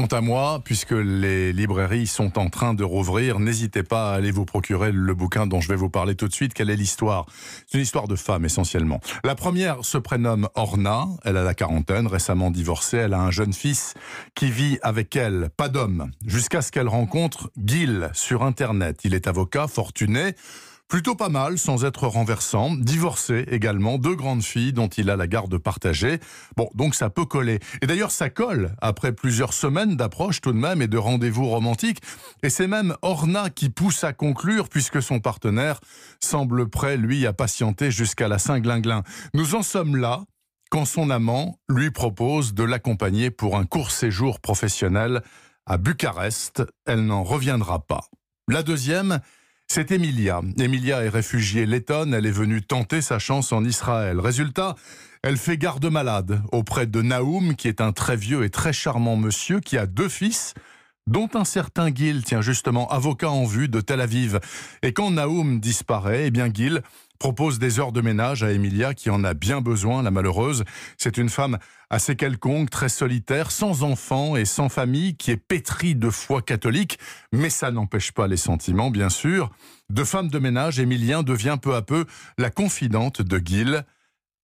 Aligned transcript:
quant 0.00 0.16
à 0.16 0.22
moi, 0.22 0.62
puisque 0.64 0.92
les 0.92 1.52
librairies 1.52 2.06
sont 2.06 2.38
en 2.38 2.48
train 2.48 2.72
de 2.72 2.82
rouvrir, 2.82 3.38
n'hésitez 3.38 3.82
pas 3.82 4.12
à 4.12 4.14
aller 4.14 4.30
vous 4.30 4.46
procurer 4.46 4.92
le 4.92 5.14
bouquin 5.14 5.46
dont 5.46 5.60
je 5.60 5.68
vais 5.68 5.76
vous 5.76 5.90
parler 5.90 6.14
tout 6.14 6.26
de 6.26 6.32
suite. 6.32 6.54
Quelle 6.54 6.70
est 6.70 6.76
l'histoire? 6.76 7.26
C'est 7.66 7.76
une 7.76 7.82
histoire 7.82 8.08
de 8.08 8.16
femmes 8.16 8.46
essentiellement. 8.46 9.00
La 9.24 9.34
première 9.34 9.84
se 9.84 9.98
prénomme 9.98 10.48
Orna, 10.54 11.06
elle 11.24 11.36
a 11.36 11.44
la 11.44 11.52
quarantaine, 11.52 12.06
récemment 12.06 12.50
divorcée, 12.50 12.96
elle 12.96 13.12
a 13.12 13.20
un 13.20 13.30
jeune 13.30 13.52
fils 13.52 13.92
qui 14.34 14.50
vit 14.50 14.78
avec 14.80 15.14
elle, 15.16 15.50
pas 15.54 15.68
d'homme, 15.68 16.10
jusqu'à 16.24 16.62
ce 16.62 16.72
qu'elle 16.72 16.88
rencontre 16.88 17.50
Gil 17.62 18.08
sur 18.14 18.42
Internet. 18.42 19.00
Il 19.04 19.12
est 19.12 19.26
avocat, 19.26 19.68
fortuné, 19.68 20.34
Plutôt 20.90 21.14
pas 21.14 21.28
mal, 21.28 21.56
sans 21.56 21.84
être 21.84 22.08
renversant. 22.08 22.74
Divorcé 22.74 23.44
également, 23.52 23.96
deux 23.96 24.16
grandes 24.16 24.42
filles 24.42 24.72
dont 24.72 24.88
il 24.88 25.08
a 25.08 25.14
la 25.14 25.28
garde 25.28 25.56
partagée. 25.56 26.18
Bon, 26.56 26.68
donc 26.74 26.96
ça 26.96 27.10
peut 27.10 27.24
coller. 27.24 27.60
Et 27.80 27.86
d'ailleurs, 27.86 28.10
ça 28.10 28.28
colle 28.28 28.74
après 28.82 29.12
plusieurs 29.12 29.52
semaines 29.52 29.96
d'approche 29.96 30.40
tout 30.40 30.50
de 30.50 30.58
même 30.58 30.82
et 30.82 30.88
de 30.88 30.98
rendez-vous 30.98 31.46
romantiques. 31.46 32.02
Et 32.42 32.50
c'est 32.50 32.66
même 32.66 32.96
Orna 33.02 33.50
qui 33.50 33.70
pousse 33.70 34.02
à 34.02 34.12
conclure 34.12 34.68
puisque 34.68 35.00
son 35.00 35.20
partenaire 35.20 35.78
semble 36.18 36.68
prêt, 36.68 36.96
lui, 36.96 37.24
à 37.24 37.32
patienter 37.32 37.92
jusqu'à 37.92 38.26
la 38.26 38.40
Saint-Glinglin. 38.40 39.04
Nous 39.32 39.54
en 39.54 39.62
sommes 39.62 39.94
là 39.94 40.24
quand 40.72 40.86
son 40.86 41.10
amant 41.10 41.60
lui 41.68 41.92
propose 41.92 42.52
de 42.52 42.64
l'accompagner 42.64 43.30
pour 43.30 43.56
un 43.56 43.64
court 43.64 43.92
séjour 43.92 44.40
professionnel 44.40 45.22
à 45.66 45.78
Bucarest. 45.78 46.64
Elle 46.84 47.06
n'en 47.06 47.22
reviendra 47.22 47.78
pas. 47.78 48.06
La 48.48 48.64
deuxième, 48.64 49.20
c'est 49.72 49.92
Emilia. 49.92 50.40
Emilia 50.58 51.04
est 51.04 51.08
réfugiée 51.08 51.64
lettonne, 51.64 52.12
elle 52.12 52.26
est 52.26 52.32
venue 52.32 52.60
tenter 52.60 53.00
sa 53.00 53.20
chance 53.20 53.52
en 53.52 53.64
Israël. 53.64 54.18
Résultat, 54.18 54.74
elle 55.22 55.36
fait 55.36 55.58
garde 55.58 55.86
malade 55.86 56.42
auprès 56.50 56.88
de 56.88 57.00
Naoum, 57.02 57.54
qui 57.54 57.68
est 57.68 57.80
un 57.80 57.92
très 57.92 58.16
vieux 58.16 58.42
et 58.42 58.50
très 58.50 58.72
charmant 58.72 59.14
monsieur 59.14 59.60
qui 59.60 59.78
a 59.78 59.86
deux 59.86 60.08
fils, 60.08 60.54
dont 61.10 61.28
un 61.34 61.44
certain 61.44 61.92
Gil, 61.92 62.24
tient 62.24 62.40
justement, 62.40 62.88
avocat 62.88 63.30
en 63.30 63.44
vue 63.44 63.68
de 63.68 63.80
Tel 63.80 64.00
Aviv. 64.00 64.38
Et 64.82 64.92
quand 64.92 65.10
Naoum 65.10 65.58
disparaît, 65.58 66.26
eh 66.26 66.30
bien 66.30 66.48
Gil 66.52 66.82
propose 67.18 67.58
des 67.58 67.80
heures 67.80 67.92
de 67.92 68.00
ménage 68.00 68.44
à 68.44 68.52
Emilia 68.52 68.94
qui 68.94 69.10
en 69.10 69.24
a 69.24 69.34
bien 69.34 69.60
besoin, 69.60 70.02
la 70.02 70.12
malheureuse. 70.12 70.64
C'est 70.96 71.18
une 71.18 71.28
femme 71.28 71.58
assez 71.90 72.14
quelconque, 72.14 72.70
très 72.70 72.88
solitaire, 72.88 73.50
sans 73.50 73.82
enfants 73.82 74.36
et 74.36 74.44
sans 74.44 74.68
famille, 74.68 75.16
qui 75.16 75.32
est 75.32 75.36
pétrie 75.36 75.96
de 75.96 76.08
foi 76.10 76.42
catholique, 76.42 76.98
mais 77.32 77.50
ça 77.50 77.72
n'empêche 77.72 78.12
pas 78.12 78.28
les 78.28 78.38
sentiments, 78.38 78.90
bien 78.90 79.10
sûr. 79.10 79.50
De 79.90 80.04
femme 80.04 80.28
de 80.28 80.38
ménage, 80.38 80.78
Emilien 80.78 81.24
devient 81.24 81.58
peu 81.60 81.74
à 81.74 81.82
peu 81.82 82.06
la 82.38 82.50
confidente 82.50 83.20
de 83.20 83.42
Gil. 83.44 83.84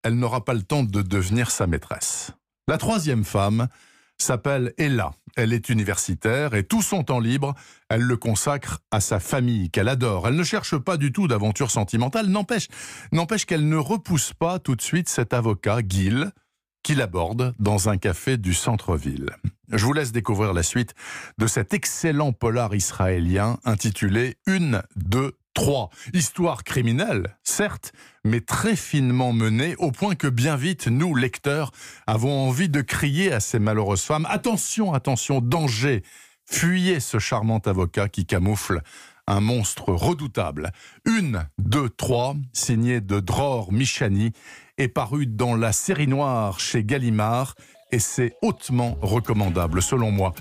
Elle 0.03 0.15
n'aura 0.15 0.43
pas 0.43 0.53
le 0.53 0.63
temps 0.63 0.83
de 0.83 1.01
devenir 1.01 1.49
sa 1.49 1.65
maîtresse. 1.65 2.31
La 2.67 2.77
troisième 2.77 3.23
femme, 3.23 3.69
s'appelle 4.17 4.73
Ella. 4.77 5.11
Elle 5.37 5.53
est 5.53 5.69
universitaire 5.69 6.55
et 6.55 6.63
tout 6.63 6.81
son 6.81 7.03
temps 7.03 7.19
libre, 7.19 7.53
elle 7.89 8.01
le 8.01 8.17
consacre 8.17 8.79
à 8.89 8.99
sa 8.99 9.19
famille 9.19 9.69
qu'elle 9.69 9.87
adore. 9.87 10.27
Elle 10.27 10.35
ne 10.35 10.43
cherche 10.43 10.75
pas 10.77 10.97
du 10.97 11.11
tout 11.11 11.27
d'aventure 11.27 11.69
sentimentale, 11.69 12.25
n'empêche, 12.25 12.67
n'empêche 13.11 13.45
qu'elle 13.45 13.69
ne 13.69 13.77
repousse 13.77 14.33
pas 14.33 14.57
tout 14.57 14.75
de 14.75 14.81
suite 14.81 15.07
cet 15.07 15.33
avocat, 15.33 15.81
Gil, 15.87 16.31
qui 16.81 16.95
l'aborde 16.95 17.53
dans 17.59 17.87
un 17.87 17.97
café 17.97 18.37
du 18.37 18.55
centre-ville. 18.55 19.29
Je 19.71 19.85
vous 19.85 19.93
laisse 19.93 20.11
découvrir 20.11 20.53
la 20.53 20.63
suite 20.63 20.95
de 21.37 21.45
cet 21.45 21.71
excellent 21.71 22.33
polar 22.33 22.73
israélien 22.73 23.59
intitulé 23.63 24.37
Une, 24.47 24.81
deux, 24.95 25.33
3. 25.57 25.89
Histoire 26.13 26.63
criminelle, 26.63 27.35
certes, 27.41 27.91
mais 28.23 28.41
très 28.41 28.75
finement 28.75 29.33
menée, 29.33 29.75
au 29.79 29.91
point 29.91 30.13
que 30.13 30.27
bien 30.27 30.55
vite, 30.55 30.85
nous, 30.85 31.15
lecteurs, 31.15 31.71
avons 32.05 32.47
envie 32.47 32.69
de 32.69 32.81
crier 32.81 33.33
à 33.33 33.39
ces 33.39 33.57
malheureuses 33.57 34.03
femmes 34.03 34.27
Attention, 34.29 34.93
attention, 34.93 35.41
danger 35.41 36.03
Fuyez 36.45 36.99
ce 36.99 37.17
charmant 37.17 37.57
avocat 37.57 38.07
qui 38.07 38.27
camoufle 38.27 38.83
un 39.25 39.39
monstre 39.39 39.91
redoutable. 39.93 40.71
Une, 41.05 41.47
deux, 41.57 41.89
trois, 41.89 42.35
signé 42.53 43.01
de 43.01 43.19
Dror 43.19 43.73
Michani, 43.73 44.33
est 44.77 44.89
paru 44.89 45.25
dans 45.25 45.55
la 45.55 45.71
série 45.71 46.07
noire 46.07 46.59
chez 46.59 46.83
Gallimard 46.83 47.55
et 47.91 47.99
c'est 47.99 48.35
hautement 48.43 48.95
recommandable 49.01 49.81
selon 49.81 50.11
moi. 50.11 50.33